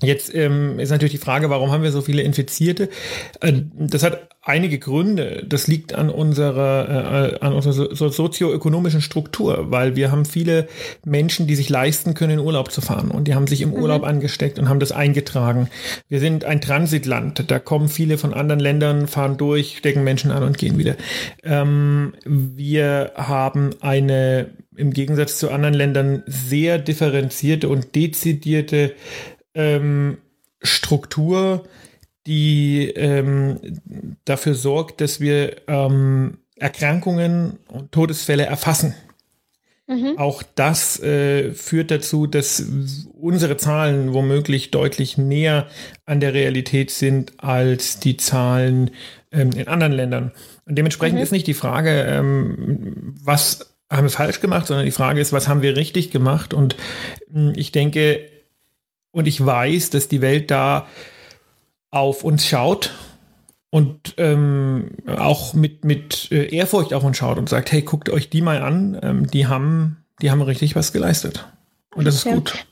Jetzt 0.00 0.32
ähm, 0.34 0.78
ist 0.78 0.90
natürlich 0.90 1.12
die 1.12 1.18
Frage, 1.18 1.50
warum 1.50 1.72
haben 1.72 1.82
wir 1.82 1.90
so 1.90 2.02
viele 2.02 2.22
Infizierte? 2.22 2.88
Äh, 3.40 3.52
das 3.74 4.04
hat 4.04 4.28
einige 4.42 4.78
Gründe. 4.78 5.44
Das 5.46 5.66
liegt 5.66 5.92
an 5.94 6.08
unserer, 6.08 7.34
äh, 7.34 7.40
an 7.40 7.52
unserer 7.52 7.72
so 7.72 8.08
sozioökonomischen 8.08 9.00
Struktur, 9.00 9.70
weil 9.70 9.96
wir 9.96 10.12
haben 10.12 10.24
viele 10.24 10.68
Menschen, 11.04 11.46
die 11.46 11.56
sich 11.56 11.68
leisten 11.68 12.14
können, 12.14 12.38
in 12.38 12.38
Urlaub 12.38 12.70
zu 12.70 12.80
fahren. 12.80 13.10
Und 13.10 13.28
die 13.28 13.34
haben 13.34 13.46
sich 13.46 13.60
im 13.60 13.70
mhm. 13.70 13.76
Urlaub 13.82 14.04
angesteckt 14.04 14.58
und 14.58 14.68
haben 14.68 14.80
das 14.80 14.92
eingetragen. 14.92 15.68
Wir 16.08 16.20
sind 16.20 16.44
ein 16.44 16.60
Transitland. 16.60 17.50
Da 17.50 17.58
kommen 17.58 17.88
viele 17.88 18.18
von 18.18 18.32
anderen 18.32 18.60
Ländern, 18.60 19.08
fahren 19.08 19.36
durch, 19.36 19.78
stecken 19.78 20.04
Menschen 20.04 20.30
an 20.30 20.44
und 20.44 20.58
gehen 20.58 20.78
wieder. 20.78 20.96
Ähm, 21.42 22.14
wir 22.24 23.12
haben 23.16 23.70
eine 23.80 24.50
im 24.76 24.92
Gegensatz 24.92 25.38
zu 25.38 25.50
anderen 25.50 25.74
Ländern 25.74 26.22
sehr 26.26 26.78
differenzierte 26.78 27.68
und 27.68 27.96
dezidierte 27.96 28.94
ähm, 29.58 30.18
Struktur, 30.62 31.64
die 32.26 32.90
ähm, 32.90 33.58
dafür 34.24 34.54
sorgt, 34.54 35.00
dass 35.00 35.20
wir 35.20 35.56
ähm, 35.66 36.38
Erkrankungen 36.56 37.58
und 37.68 37.92
Todesfälle 37.92 38.46
erfassen. 38.46 38.94
Mhm. 39.86 40.18
Auch 40.18 40.42
das 40.54 41.00
äh, 41.02 41.52
führt 41.52 41.90
dazu, 41.90 42.26
dass 42.26 42.62
unsere 43.18 43.56
Zahlen 43.56 44.12
womöglich 44.12 44.70
deutlich 44.70 45.16
näher 45.16 45.66
an 46.04 46.20
der 46.20 46.34
Realität 46.34 46.90
sind 46.90 47.32
als 47.38 47.98
die 47.98 48.18
Zahlen 48.18 48.90
ähm, 49.32 49.50
in 49.52 49.66
anderen 49.66 49.92
Ländern. 49.92 50.32
Und 50.66 50.76
dementsprechend 50.76 51.18
mhm. 51.18 51.22
ist 51.22 51.32
nicht 51.32 51.46
die 51.46 51.54
Frage, 51.54 52.02
ähm, 52.02 53.14
was 53.22 53.74
haben 53.90 54.04
wir 54.04 54.10
falsch 54.10 54.40
gemacht, 54.40 54.66
sondern 54.66 54.84
die 54.84 54.92
Frage 54.92 55.20
ist, 55.20 55.32
was 55.32 55.48
haben 55.48 55.62
wir 55.62 55.76
richtig 55.76 56.10
gemacht? 56.10 56.52
Und 56.52 56.76
äh, 57.34 57.52
ich 57.56 57.72
denke, 57.72 58.20
und 59.18 59.26
ich 59.26 59.44
weiß, 59.44 59.90
dass 59.90 60.06
die 60.06 60.20
Welt 60.20 60.50
da 60.50 60.86
auf 61.90 62.22
uns 62.22 62.46
schaut 62.46 62.94
und 63.70 64.14
ähm, 64.16 64.92
auch 65.06 65.54
mit, 65.54 65.84
mit 65.84 66.30
äh, 66.30 66.54
Ehrfurcht 66.54 66.94
auf 66.94 67.02
uns 67.02 67.16
schaut 67.16 67.36
und 67.36 67.48
sagt, 67.48 67.72
hey, 67.72 67.82
guckt 67.82 68.10
euch 68.10 68.30
die 68.30 68.42
mal 68.42 68.62
an, 68.62 68.98
ähm, 69.02 69.26
die 69.26 69.48
haben, 69.48 70.04
die 70.22 70.30
haben 70.30 70.40
richtig 70.40 70.76
was 70.76 70.92
geleistet. 70.92 71.48
Und 71.94 72.06
das 72.06 72.14
ist 72.14 72.26
ja. 72.26 72.34
gut. 72.34 72.66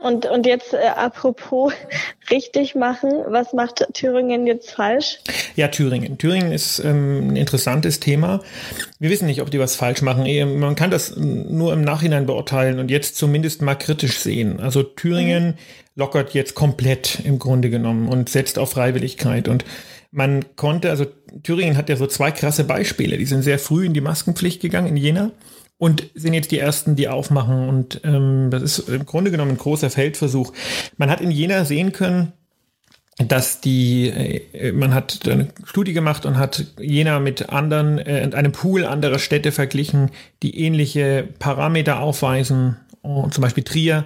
Und, 0.00 0.24
und 0.24 0.46
jetzt 0.46 0.72
äh, 0.72 0.78
apropos 0.96 1.74
richtig 2.30 2.74
machen, 2.74 3.10
was 3.28 3.52
macht 3.52 3.86
Thüringen 3.92 4.46
jetzt 4.46 4.70
falsch? 4.72 5.18
Ja, 5.56 5.68
Thüringen. 5.68 6.16
Thüringen 6.16 6.52
ist 6.52 6.78
ähm, 6.78 7.28
ein 7.28 7.36
interessantes 7.36 8.00
Thema. 8.00 8.40
Wir 8.98 9.10
wissen 9.10 9.26
nicht, 9.26 9.42
ob 9.42 9.50
die 9.50 9.58
was 9.58 9.76
falsch 9.76 10.00
machen. 10.00 10.24
Man 10.58 10.74
kann 10.74 10.90
das 10.90 11.16
nur 11.16 11.74
im 11.74 11.82
Nachhinein 11.82 12.24
beurteilen 12.24 12.78
und 12.78 12.90
jetzt 12.90 13.16
zumindest 13.16 13.60
mal 13.60 13.74
kritisch 13.74 14.18
sehen. 14.18 14.58
Also 14.58 14.82
Thüringen 14.82 15.48
mhm. 15.48 15.54
lockert 15.96 16.32
jetzt 16.32 16.54
komplett 16.54 17.20
im 17.24 17.38
Grunde 17.38 17.68
genommen 17.68 18.08
und 18.08 18.30
setzt 18.30 18.58
auf 18.58 18.70
Freiwilligkeit. 18.70 19.48
Und 19.48 19.66
man 20.12 20.56
konnte, 20.56 20.88
also 20.88 21.06
Thüringen 21.42 21.76
hat 21.76 21.90
ja 21.90 21.96
so 21.96 22.06
zwei 22.06 22.30
krasse 22.30 22.64
Beispiele. 22.64 23.18
Die 23.18 23.26
sind 23.26 23.42
sehr 23.42 23.58
früh 23.58 23.84
in 23.84 23.92
die 23.92 24.00
Maskenpflicht 24.00 24.62
gegangen 24.62 24.88
in 24.88 24.96
Jena 24.96 25.30
und 25.80 26.10
sind 26.14 26.34
jetzt 26.34 26.52
die 26.52 26.58
ersten, 26.58 26.94
die 26.94 27.08
aufmachen. 27.08 27.66
Und 27.66 28.02
ähm, 28.04 28.50
das 28.50 28.62
ist 28.62 28.88
im 28.90 29.06
Grunde 29.06 29.30
genommen 29.30 29.52
ein 29.52 29.56
großer 29.56 29.88
Feldversuch. 29.88 30.52
Man 30.98 31.10
hat 31.10 31.22
in 31.22 31.30
Jena 31.30 31.64
sehen 31.64 31.92
können, 31.92 32.34
dass 33.16 33.62
die, 33.62 34.08
äh, 34.08 34.72
man 34.72 34.92
hat 34.92 35.26
eine 35.26 35.48
Studie 35.64 35.94
gemacht 35.94 36.26
und 36.26 36.36
hat 36.36 36.66
Jena 36.78 37.18
mit 37.18 37.48
anderen, 37.48 37.98
äh, 37.98 38.28
einem 38.34 38.52
Pool 38.52 38.84
anderer 38.84 39.18
Städte 39.18 39.52
verglichen, 39.52 40.10
die 40.42 40.60
ähnliche 40.60 41.26
Parameter 41.38 42.00
aufweisen, 42.00 42.76
zum 43.02 43.40
Beispiel 43.40 43.64
Trier 43.64 44.04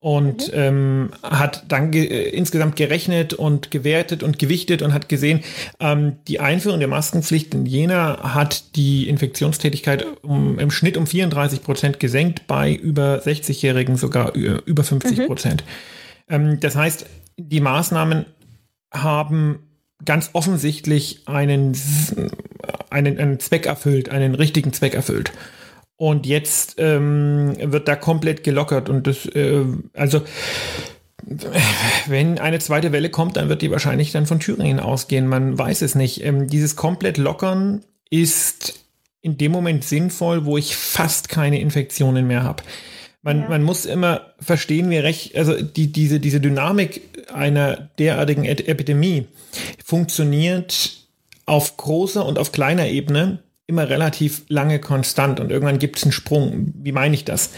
und 0.00 0.48
mhm. 0.48 0.54
ähm, 0.54 1.10
hat 1.22 1.64
dann 1.68 1.90
ge 1.90 2.06
äh, 2.06 2.28
insgesamt 2.30 2.76
gerechnet 2.76 3.34
und 3.34 3.70
gewertet 3.70 4.22
und 4.22 4.38
gewichtet 4.38 4.82
und 4.82 4.94
hat 4.94 5.08
gesehen, 5.08 5.40
ähm, 5.80 6.18
die 6.28 6.38
Einführung 6.38 6.78
der 6.78 6.88
Maskenpflicht 6.88 7.52
in 7.54 7.66
Jena 7.66 8.34
hat 8.34 8.76
die 8.76 9.08
Infektionstätigkeit 9.08 10.06
um, 10.22 10.58
im 10.58 10.70
Schnitt 10.70 10.96
um 10.96 11.06
34 11.06 11.62
Prozent 11.62 11.98
gesenkt, 11.98 12.46
bei 12.46 12.72
über 12.72 13.22
60-Jährigen 13.22 13.96
sogar 13.96 14.34
über 14.34 14.84
50 14.84 15.26
Prozent. 15.26 15.64
Mhm. 16.28 16.34
Ähm, 16.34 16.60
das 16.60 16.76
heißt, 16.76 17.06
die 17.36 17.60
Maßnahmen 17.60 18.26
haben 18.92 19.60
ganz 20.04 20.30
offensichtlich 20.32 21.22
einen, 21.26 21.76
einen, 22.90 23.18
einen 23.18 23.40
Zweck 23.40 23.66
erfüllt, 23.66 24.10
einen 24.10 24.36
richtigen 24.36 24.72
Zweck 24.72 24.94
erfüllt. 24.94 25.32
Und 25.98 26.26
jetzt 26.26 26.76
ähm, 26.78 27.56
wird 27.60 27.88
da 27.88 27.96
komplett 27.96 28.44
gelockert. 28.44 28.88
Und 28.88 29.08
das, 29.08 29.26
äh, 29.26 29.64
also 29.94 30.22
wenn 32.06 32.38
eine 32.38 32.60
zweite 32.60 32.92
Welle 32.92 33.10
kommt, 33.10 33.36
dann 33.36 33.48
wird 33.48 33.62
die 33.62 33.70
wahrscheinlich 33.72 34.12
dann 34.12 34.26
von 34.26 34.38
Thüringen 34.38 34.78
ausgehen. 34.78 35.26
Man 35.26 35.58
weiß 35.58 35.82
es 35.82 35.96
nicht. 35.96 36.24
Ähm, 36.24 36.46
dieses 36.46 36.76
komplett 36.76 37.18
Lockern 37.18 37.84
ist 38.10 38.86
in 39.22 39.36
dem 39.38 39.50
Moment 39.50 39.84
sinnvoll, 39.84 40.44
wo 40.44 40.56
ich 40.56 40.76
fast 40.76 41.28
keine 41.28 41.60
Infektionen 41.60 42.28
mehr 42.28 42.44
habe. 42.44 42.62
Man, 43.22 43.40
ja. 43.40 43.48
man 43.48 43.64
muss 43.64 43.84
immer 43.84 44.34
verstehen, 44.38 44.90
wie 44.90 44.98
recht, 44.98 45.36
also 45.36 45.60
die, 45.60 45.90
diese, 45.90 46.20
diese 46.20 46.40
Dynamik 46.40 47.26
einer 47.34 47.90
derartigen 47.98 48.44
Epidemie 48.44 49.26
funktioniert 49.84 50.96
auf 51.44 51.76
großer 51.76 52.24
und 52.24 52.38
auf 52.38 52.52
kleiner 52.52 52.86
Ebene 52.86 53.42
immer 53.68 53.88
relativ 53.88 54.42
lange 54.48 54.80
konstant 54.80 55.38
und 55.38 55.52
irgendwann 55.52 55.78
gibt 55.78 55.98
es 55.98 56.02
einen 56.02 56.12
Sprung. 56.12 56.72
Wie 56.74 56.90
meine 56.90 57.14
ich 57.14 57.24
das? 57.24 57.50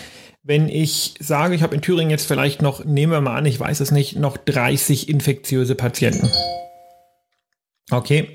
Wenn 0.43 0.69
ich 0.69 1.15
sage, 1.21 1.55
ich 1.55 1.63
habe 1.63 1.75
in 1.75 1.83
Thüringen 1.83 2.11
jetzt 2.11 2.27
vielleicht 2.27 2.63
noch, 2.63 2.85
nehmen 2.85 3.13
wir 3.13 3.21
mal 3.21 3.37
an, 3.37 3.47
ich 3.47 3.61
weiß 3.61 3.81
es 3.81 3.93
nicht, 3.93 4.17
noch 4.17 4.37
30 4.37 5.09
infektiöse 5.09 5.77
Patienten. 5.77 6.29
Okay, 7.91 8.31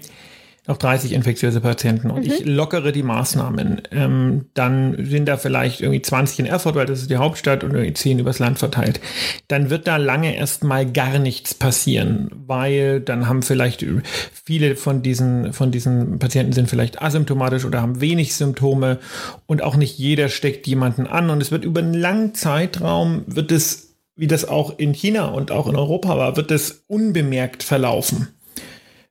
noch 0.68 0.78
30 0.78 1.14
infektiöse 1.14 1.62
Patienten 1.62 2.10
und 2.10 2.26
mhm. 2.26 2.32
ich 2.32 2.46
lockere 2.46 2.92
die 2.92 3.04
Maßnahmen, 3.04 3.84
ähm, 3.92 4.46
dann 4.54 5.06
sind 5.06 5.26
da 5.26 5.38
vielleicht 5.38 5.82
irgendwie 5.82 6.02
20 6.02 6.40
in 6.40 6.46
Erfurt, 6.46 6.76
weil 6.76 6.86
das 6.86 7.02
ist 7.02 7.10
die 7.10 7.18
Hauptstadt 7.18 7.64
und 7.64 7.72
irgendwie 7.72 7.94
10 7.94 8.20
übers 8.20 8.40
Land 8.40 8.60
verteilt. 8.60 9.00
Dann 9.48 9.70
wird 9.70 9.88
da 9.88 9.98
lange 9.98 10.36
erstmal 10.36 10.92
gar 10.92 11.20
nichts 11.20 11.54
passieren, 11.54 12.30
weil 12.34 13.00
dann 13.00 13.28
haben 13.28 13.42
vielleicht 13.42 13.86
viele 14.32 14.76
von 14.76 15.02
diesen, 15.02 15.54
von 15.54 15.72
diesen 15.72 16.20
Patienten 16.20 16.54
sind 16.54 16.70
vielleicht 16.70 17.02
asymptomatisch 17.02 17.66
oder 17.66 17.82
haben 17.82 18.02
wenig 18.02 18.36
Symptome 18.36 19.00
und 19.46 19.62
auch 19.62 19.76
nicht 19.76 19.98
jeder 19.98 20.30
steckt 20.30 20.68
jemanden 20.68 21.08
an 21.08 21.30
und 21.30 21.42
es 21.42 21.52
wird 21.52 21.66
über 21.66 21.82
einen 21.82 21.94
langen 21.94 22.34
Zeitraum 22.34 23.24
wird 23.28 23.52
es 23.52 23.86
wie 24.16 24.28
das 24.28 24.48
auch 24.48 24.80
in 24.80 24.94
China 24.94 25.26
und 25.28 25.52
auch 25.52 25.68
in 25.68 25.76
Europa 25.76 26.18
war, 26.18 26.38
wird 26.38 26.52
es 26.52 26.86
unbemerkt 26.88 27.64
verlaufen. 27.64 28.30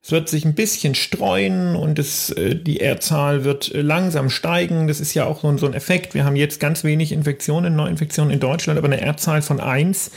Es 0.05 0.13
wird 0.13 0.29
sich 0.29 0.45
ein 0.45 0.55
bisschen 0.55 0.95
streuen 0.95 1.75
und 1.75 1.99
es, 1.99 2.29
äh, 2.29 2.55
die 2.55 2.81
R-Zahl 2.81 3.45
wird 3.45 3.75
äh, 3.75 3.81
langsam 3.81 4.29
steigen. 4.29 4.87
Das 4.87 5.01
ist 5.01 5.15
ja 5.15 5.25
auch 5.25 5.41
so 5.41 5.49
ein, 5.49 5.57
so 5.57 5.65
ein 5.65 5.73
Effekt. 5.73 6.13
Wir 6.13 6.27
haben 6.27 6.37
jetzt 6.37 6.61
ganz 6.61 6.85
wenig 6.85 7.11
Infektionen, 7.11 7.75
Neuinfektionen 7.75 8.31
in 8.31 8.39
Deutschland, 8.39 8.77
aber 8.77 8.87
eine 8.87 9.01
R-Zahl 9.01 9.41
von 9.41 9.61
1. 9.61 10.11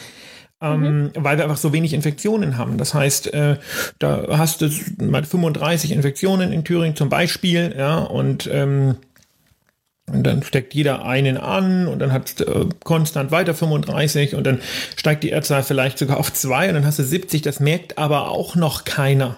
Ähm, 0.60 0.82
mhm. 0.82 1.12
weil 1.15 1.38
wir 1.38 1.44
einfach 1.44 1.58
so 1.58 1.72
wenig 1.72 1.94
Infektionen 1.94 2.58
haben. 2.58 2.79
Das 2.79 2.96
heißt, 2.96 3.32
äh, 3.32 3.58
da 4.00 4.25
hast 4.38 4.62
du 4.62 4.70
mal 4.98 5.24
35 5.24 5.91
Infektionen 5.91 6.51
in 6.51 6.63
Thüringen 6.63 6.96
zum 6.96 7.10
Beispiel, 7.10 7.75
ja, 7.77 8.00
und 8.00 8.50
ähm, 8.51 8.96
und 10.12 10.24
dann 10.24 10.41
steckt 10.41 10.74
jeder 10.74 11.06
einen 11.06 11.38
an 11.38 11.88
und 11.88 12.00
dann 12.00 12.12
hat 12.12 12.41
äh, 12.41 12.65
konstant 12.84 13.29
weiter 13.29 13.53
35 13.53 14.34
und 14.34 14.46
dann 14.46 14.60
steigt 14.96 15.24
die 15.24 15.32
R-Zahl 15.32 15.62
vielleicht 15.62 16.00
sogar 16.00 16.17
auf 16.17 16.34
zwei 16.34 16.70
und 16.70 16.74
dann 16.74 16.86
hast 16.86 16.98
du 16.98 17.03
70. 17.03 17.44
Das 17.44 17.60
merkt 17.60 18.00
aber 18.00 18.32
auch 18.32 18.56
noch 18.56 18.84
keiner. 18.84 19.38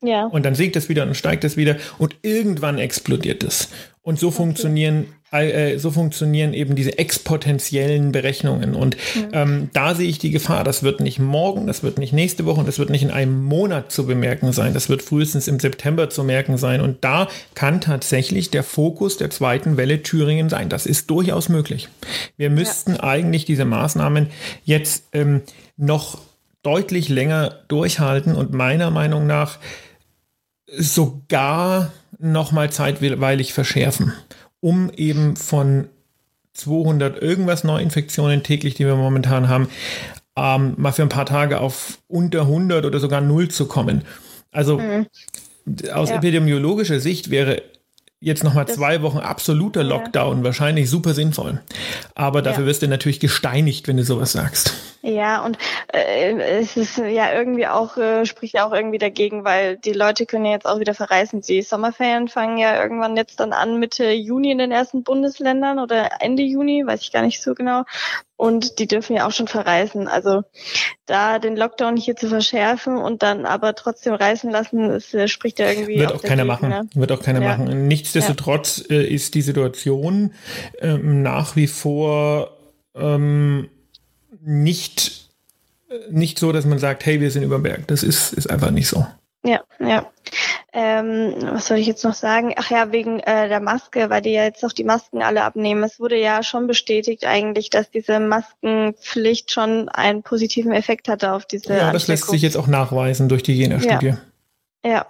Ja. 0.00 0.26
Und 0.26 0.44
dann 0.44 0.54
sinkt 0.54 0.76
es 0.76 0.88
wieder 0.88 1.02
und 1.04 1.16
steigt 1.16 1.44
es 1.44 1.56
wieder 1.56 1.76
und 1.98 2.16
irgendwann 2.22 2.78
explodiert 2.78 3.42
es. 3.42 3.68
Und 4.02 4.18
so 4.18 4.28
okay. 4.28 4.36
funktionieren 4.36 5.06
äh, 5.30 5.78
so 5.78 5.90
funktionieren 5.90 6.54
eben 6.54 6.74
diese 6.74 6.98
exponentiellen 6.98 8.12
Berechnungen. 8.12 8.74
Und 8.74 8.96
ja. 9.14 9.42
ähm, 9.42 9.68
da 9.74 9.94
sehe 9.94 10.08
ich 10.08 10.18
die 10.18 10.30
Gefahr. 10.30 10.64
Das 10.64 10.82
wird 10.82 11.00
nicht 11.00 11.18
morgen, 11.18 11.66
das 11.66 11.82
wird 11.82 11.98
nicht 11.98 12.12
nächste 12.14 12.46
Woche 12.46 12.60
und 12.60 12.66
das 12.66 12.78
wird 12.78 12.88
nicht 12.88 13.02
in 13.02 13.10
einem 13.10 13.44
Monat 13.44 13.92
zu 13.92 14.06
bemerken 14.06 14.52
sein. 14.52 14.72
Das 14.72 14.88
wird 14.88 15.02
frühestens 15.02 15.46
im 15.46 15.60
September 15.60 16.08
zu 16.08 16.24
merken 16.24 16.56
sein. 16.56 16.80
Und 16.80 17.04
da 17.04 17.28
kann 17.54 17.80
tatsächlich 17.82 18.50
der 18.50 18.62
Fokus 18.62 19.18
der 19.18 19.28
zweiten 19.28 19.76
Welle 19.76 20.02
Thüringen 20.02 20.48
sein. 20.48 20.70
Das 20.70 20.86
ist 20.86 21.10
durchaus 21.10 21.50
möglich. 21.50 21.88
Wir 22.38 22.48
müssten 22.48 22.94
ja. 22.94 23.02
eigentlich 23.02 23.44
diese 23.44 23.66
Maßnahmen 23.66 24.28
jetzt 24.64 25.08
ähm, 25.12 25.42
noch 25.76 26.20
deutlich 26.62 27.10
länger 27.10 27.64
durchhalten 27.68 28.34
und 28.34 28.52
meiner 28.52 28.90
Meinung 28.90 29.26
nach 29.26 29.58
sogar 30.76 31.92
nochmal 32.18 32.70
zeitweilig 32.70 33.52
verschärfen, 33.52 34.12
um 34.60 34.90
eben 34.90 35.36
von 35.36 35.88
200 36.54 37.20
irgendwas 37.22 37.64
Neuinfektionen 37.64 38.42
täglich, 38.42 38.74
die 38.74 38.86
wir 38.86 38.96
momentan 38.96 39.48
haben, 39.48 39.68
ähm, 40.36 40.74
mal 40.76 40.92
für 40.92 41.02
ein 41.02 41.08
paar 41.08 41.26
Tage 41.26 41.60
auf 41.60 41.98
unter 42.08 42.42
100 42.42 42.84
oder 42.84 42.98
sogar 42.98 43.20
null 43.20 43.48
zu 43.48 43.66
kommen. 43.66 44.02
Also 44.50 44.78
mhm. 44.78 45.06
aus 45.92 46.10
ja. 46.10 46.16
epidemiologischer 46.16 47.00
Sicht 47.00 47.30
wäre 47.30 47.62
jetzt 48.20 48.42
nochmal 48.42 48.66
zwei 48.66 49.02
Wochen 49.02 49.18
absoluter 49.18 49.84
Lockdown 49.84 50.38
ja. 50.38 50.44
wahrscheinlich 50.44 50.90
super 50.90 51.14
sinnvoll. 51.14 51.60
Aber 52.14 52.42
dafür 52.42 52.64
ja. 52.64 52.68
wirst 52.68 52.82
du 52.82 52.88
natürlich 52.88 53.20
gesteinigt, 53.20 53.86
wenn 53.86 53.96
du 53.96 54.04
sowas 54.04 54.32
sagst. 54.32 54.74
Ja, 55.02 55.44
und 55.44 55.56
äh, 55.92 56.32
es 56.60 56.76
ist 56.76 56.98
ja 56.98 57.32
irgendwie 57.32 57.68
auch, 57.68 57.96
äh, 57.96 58.26
spricht 58.26 58.54
ja 58.54 58.66
auch 58.66 58.72
irgendwie 58.72 58.98
dagegen, 58.98 59.44
weil 59.44 59.76
die 59.76 59.92
Leute 59.92 60.26
können 60.26 60.44
ja 60.44 60.52
jetzt 60.52 60.66
auch 60.66 60.80
wieder 60.80 60.94
verreisen. 60.94 61.40
Die 61.40 61.62
Sommerferien 61.62 62.26
fangen 62.26 62.58
ja 62.58 62.82
irgendwann 62.82 63.16
jetzt 63.16 63.38
dann 63.38 63.52
an 63.52 63.78
Mitte 63.78 64.10
Juni 64.10 64.50
in 64.50 64.58
den 64.58 64.72
ersten 64.72 65.04
Bundesländern 65.04 65.78
oder 65.78 66.20
Ende 66.20 66.42
Juni, 66.42 66.84
weiß 66.84 67.02
ich 67.02 67.12
gar 67.12 67.22
nicht 67.22 67.40
so 67.40 67.54
genau. 67.54 67.84
Und 68.38 68.78
die 68.78 68.86
dürfen 68.86 69.16
ja 69.16 69.26
auch 69.26 69.32
schon 69.32 69.48
verreisen. 69.48 70.06
Also 70.06 70.44
da 71.06 71.40
den 71.40 71.56
Lockdown 71.56 71.96
hier 71.96 72.14
zu 72.14 72.28
verschärfen 72.28 72.96
und 72.96 73.24
dann 73.24 73.44
aber 73.44 73.74
trotzdem 73.74 74.14
reisen 74.14 74.52
lassen, 74.52 74.90
das 74.90 75.12
äh, 75.12 75.26
spricht 75.26 75.58
ja 75.58 75.68
irgendwie. 75.68 75.98
Wird 75.98 76.12
auch 76.12 76.22
keiner 76.22 76.44
machen. 76.44 76.68
Ne? 76.68 76.88
Wird 76.94 77.10
auch 77.10 77.20
keiner 77.20 77.42
ja. 77.42 77.48
machen. 77.48 77.88
Nichtsdestotrotz 77.88 78.84
ja. 78.88 78.94
äh, 78.94 79.06
ist 79.08 79.34
die 79.34 79.42
Situation 79.42 80.34
ähm, 80.78 81.20
nach 81.22 81.56
wie 81.56 81.66
vor 81.66 82.56
ähm, 82.94 83.70
nicht, 84.40 85.30
nicht 86.08 86.38
so, 86.38 86.52
dass 86.52 86.64
man 86.64 86.78
sagt, 86.78 87.06
hey, 87.06 87.20
wir 87.20 87.32
sind 87.32 87.42
über 87.42 87.58
Berg. 87.58 87.88
Das 87.88 88.04
ist, 88.04 88.32
ist 88.34 88.48
einfach 88.48 88.70
nicht 88.70 88.86
so. 88.86 89.04
Ja, 89.48 89.62
ja. 89.80 90.06
Ähm, 90.72 91.34
was 91.40 91.66
soll 91.66 91.78
ich 91.78 91.86
jetzt 91.86 92.04
noch 92.04 92.14
sagen? 92.14 92.54
Ach 92.56 92.70
ja, 92.70 92.92
wegen 92.92 93.20
äh, 93.20 93.48
der 93.48 93.60
Maske, 93.60 94.10
weil 94.10 94.20
die 94.20 94.32
ja 94.32 94.44
jetzt 94.44 94.62
auch 94.64 94.72
die 94.72 94.84
Masken 94.84 95.22
alle 95.22 95.42
abnehmen. 95.42 95.82
Es 95.82 95.98
wurde 95.98 96.18
ja 96.18 96.42
schon 96.42 96.66
bestätigt 96.66 97.24
eigentlich, 97.24 97.70
dass 97.70 97.90
diese 97.90 98.20
Maskenpflicht 98.20 99.50
schon 99.50 99.88
einen 99.88 100.22
positiven 100.22 100.72
Effekt 100.72 101.08
hatte 101.08 101.32
auf 101.32 101.46
diese. 101.46 101.74
Ja, 101.74 101.92
das 101.92 102.06
lässt 102.06 102.28
sich 102.28 102.42
jetzt 102.42 102.56
auch 102.56 102.66
nachweisen 102.66 103.30
durch 103.30 103.42
die 103.42 103.56
Jena-Studie. 103.56 104.14
Ja. 104.84 104.90
ja. 104.90 105.06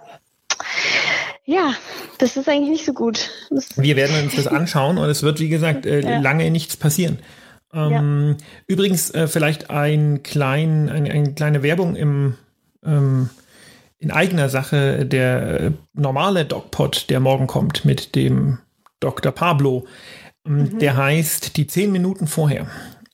Ja, 1.45 1.73
das 2.19 2.37
ist 2.37 2.47
eigentlich 2.47 2.69
nicht 2.69 2.85
so 2.85 2.93
gut. 2.93 3.31
Das 3.49 3.75
Wir 3.75 3.95
werden 3.95 4.23
uns 4.23 4.35
das 4.35 4.45
anschauen 4.45 4.99
und 4.99 5.09
es 5.09 5.23
wird, 5.23 5.39
wie 5.39 5.49
gesagt, 5.49 5.85
äh, 5.85 6.01
ja. 6.01 6.19
lange 6.19 6.49
nichts 6.51 6.77
passieren. 6.77 7.17
Ähm, 7.73 8.37
ja. 8.39 8.45
Übrigens 8.67 9.09
äh, 9.11 9.27
vielleicht 9.27 9.69
ein 9.69 10.21
klein, 10.23 10.89
ein, 10.89 11.09
eine 11.09 11.33
kleine 11.33 11.63
Werbung 11.63 11.95
im, 11.95 12.35
ähm, 12.85 13.29
in 13.99 14.11
eigener 14.11 14.49
Sache. 14.49 15.05
Der 15.05 15.59
äh, 15.59 15.71
normale 15.93 16.45
DocPod, 16.45 17.09
der 17.09 17.19
morgen 17.19 17.47
kommt 17.47 17.85
mit 17.85 18.15
dem 18.15 18.59
Dr. 18.99 19.31
Pablo, 19.31 19.85
ähm, 20.47 20.57
mhm. 20.57 20.79
der 20.79 20.97
heißt 20.97 21.57
die 21.57 21.67
zehn 21.67 21.91
Minuten 21.91 22.27
vorher. 22.27 22.67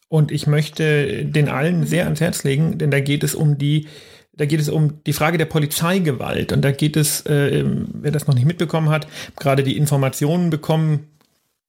Und 0.08 0.32
ich 0.32 0.48
möchte 0.48 1.26
den 1.26 1.50
allen 1.50 1.86
sehr 1.86 2.06
ans 2.06 2.22
Herz 2.22 2.44
legen, 2.44 2.78
denn 2.78 2.92
da 2.92 3.00
geht 3.00 3.24
es 3.24 3.36
um 3.36 3.58
die, 3.58 3.88
da 4.34 4.46
geht 4.46 4.60
es 4.60 4.70
um 4.70 5.04
die 5.04 5.14
Frage 5.14 5.38
der 5.38 5.46
Polizeigewalt. 5.46 6.52
Und 6.52 6.62
da 6.62 6.72
geht 6.72 6.96
es, 6.96 7.26
äh, 7.26 7.66
wer 7.66 8.12
das 8.12 8.28
noch 8.28 8.36
nicht 8.36 8.46
mitbekommen 8.46 8.90
hat, 8.90 9.08
gerade 9.38 9.64
die 9.64 9.78
Informationen 9.78 10.52
bekommen. 10.52 11.08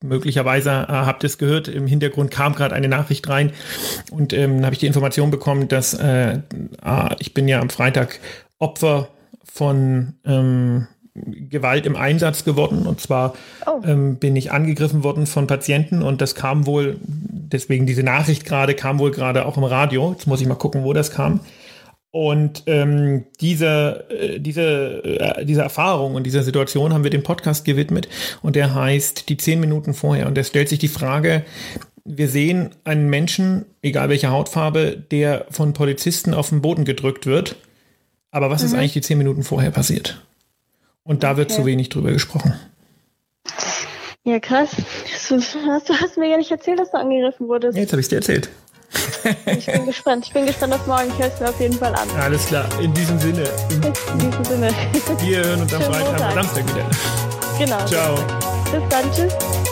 Möglicherweise 0.04 0.70
äh, 0.70 0.92
habt 0.92 1.24
ihr 1.24 1.28
es 1.28 1.38
gehört, 1.38 1.68
im 1.68 1.86
Hintergrund 1.86 2.30
kam 2.30 2.54
gerade 2.54 2.74
eine 2.74 2.88
Nachricht 2.88 3.26
rein 3.30 3.52
und 4.10 4.34
ähm, 4.34 4.62
habe 4.62 4.74
ich 4.74 4.78
die 4.78 4.86
Information 4.86 5.30
bekommen, 5.30 5.68
dass 5.68 5.94
äh, 5.94 6.40
ah, 6.82 7.16
ich 7.18 7.32
bin 7.32 7.48
ja 7.48 7.60
am 7.60 7.70
Freitag 7.70 8.20
Opfer 8.58 9.08
von 9.44 10.14
ähm, 10.24 10.86
Gewalt 11.14 11.86
im 11.86 11.96
Einsatz 11.96 12.44
geworden. 12.44 12.86
Und 12.86 13.00
zwar 13.00 13.34
oh. 13.66 13.80
ähm, 13.84 14.16
bin 14.16 14.36
ich 14.36 14.52
angegriffen 14.52 15.02
worden 15.02 15.26
von 15.26 15.46
Patienten 15.46 16.02
und 16.02 16.20
das 16.20 16.34
kam 16.34 16.66
wohl, 16.66 16.98
deswegen 17.02 17.86
diese 17.86 18.02
Nachricht 18.02 18.44
gerade, 18.44 18.74
kam 18.74 18.98
wohl 18.98 19.10
gerade 19.10 19.46
auch 19.46 19.56
im 19.56 19.64
Radio. 19.64 20.12
Jetzt 20.12 20.26
muss 20.26 20.40
ich 20.40 20.46
mal 20.46 20.54
gucken, 20.54 20.84
wo 20.84 20.92
das 20.92 21.10
kam. 21.10 21.40
Und 22.10 22.62
ähm, 22.66 23.24
diese, 23.40 24.06
äh, 24.08 24.40
diese, 24.40 25.04
äh, 25.04 25.44
diese 25.44 25.62
Erfahrung 25.62 26.14
und 26.14 26.24
dieser 26.24 26.42
Situation 26.42 26.94
haben 26.94 27.04
wir 27.04 27.10
dem 27.10 27.22
Podcast 27.22 27.66
gewidmet 27.66 28.08
und 28.40 28.56
der 28.56 28.74
heißt 28.74 29.28
die 29.28 29.36
zehn 29.36 29.60
Minuten 29.60 29.92
vorher. 29.92 30.26
Und 30.26 30.34
der 30.34 30.44
stellt 30.44 30.70
sich 30.70 30.78
die 30.78 30.88
Frage, 30.88 31.44
wir 32.06 32.28
sehen 32.28 32.70
einen 32.84 33.10
Menschen, 33.10 33.66
egal 33.82 34.08
welche 34.08 34.30
Hautfarbe, 34.30 34.96
der 35.10 35.44
von 35.50 35.72
Polizisten 35.72 36.32
auf 36.32 36.48
den 36.48 36.62
Boden 36.62 36.84
gedrückt 36.84 37.26
wird. 37.26 37.56
Aber 38.36 38.50
was 38.50 38.60
mhm. 38.60 38.66
ist 38.66 38.74
eigentlich 38.74 38.92
die 38.92 39.00
zehn 39.00 39.16
Minuten 39.16 39.44
vorher 39.44 39.70
passiert? 39.70 40.20
Und 41.04 41.22
da 41.22 41.30
okay. 41.30 41.38
wird 41.38 41.52
zu 41.52 41.64
wenig 41.64 41.88
drüber 41.88 42.12
gesprochen. 42.12 42.52
Ja, 44.24 44.40
krass. 44.40 44.72
Du 45.30 45.36
hast, 45.38 45.88
du 45.88 45.94
hast 45.94 46.18
mir 46.18 46.28
gar 46.28 46.36
nicht 46.36 46.50
erzählt, 46.50 46.78
dass 46.78 46.90
du 46.90 46.98
angegriffen 46.98 47.48
wurdest. 47.48 47.78
Jetzt 47.78 47.92
habe 47.92 48.02
ich 48.02 48.08
dir 48.08 48.16
erzählt. 48.16 48.50
ich 49.46 49.64
bin 49.64 49.86
gespannt. 49.86 50.26
Ich 50.26 50.34
bin 50.34 50.44
gespannt 50.44 50.74
auf 50.74 50.86
morgen. 50.86 51.08
Ich 51.08 51.18
höre 51.18 51.32
es 51.32 51.40
mir 51.40 51.48
auf 51.48 51.58
jeden 51.58 51.78
Fall 51.78 51.94
an. 51.94 52.10
Alles 52.20 52.44
klar. 52.44 52.68
In 52.82 52.92
diesem 52.92 53.18
Sinne. 53.18 53.48
In 53.70 53.80
diesem 54.18 54.44
Sinne. 54.44 54.70
Wir 55.22 55.42
hören 55.42 55.62
uns 55.62 55.72
am 55.72 55.80
Freitag, 55.80 56.20
am 56.20 56.34
Samstag 56.34 56.64
wieder. 56.74 56.90
Genau. 57.58 57.86
Ciao. 57.86 58.16
Bis 58.70 58.82
dann. 58.90 59.12
Tschüss. 59.12 59.65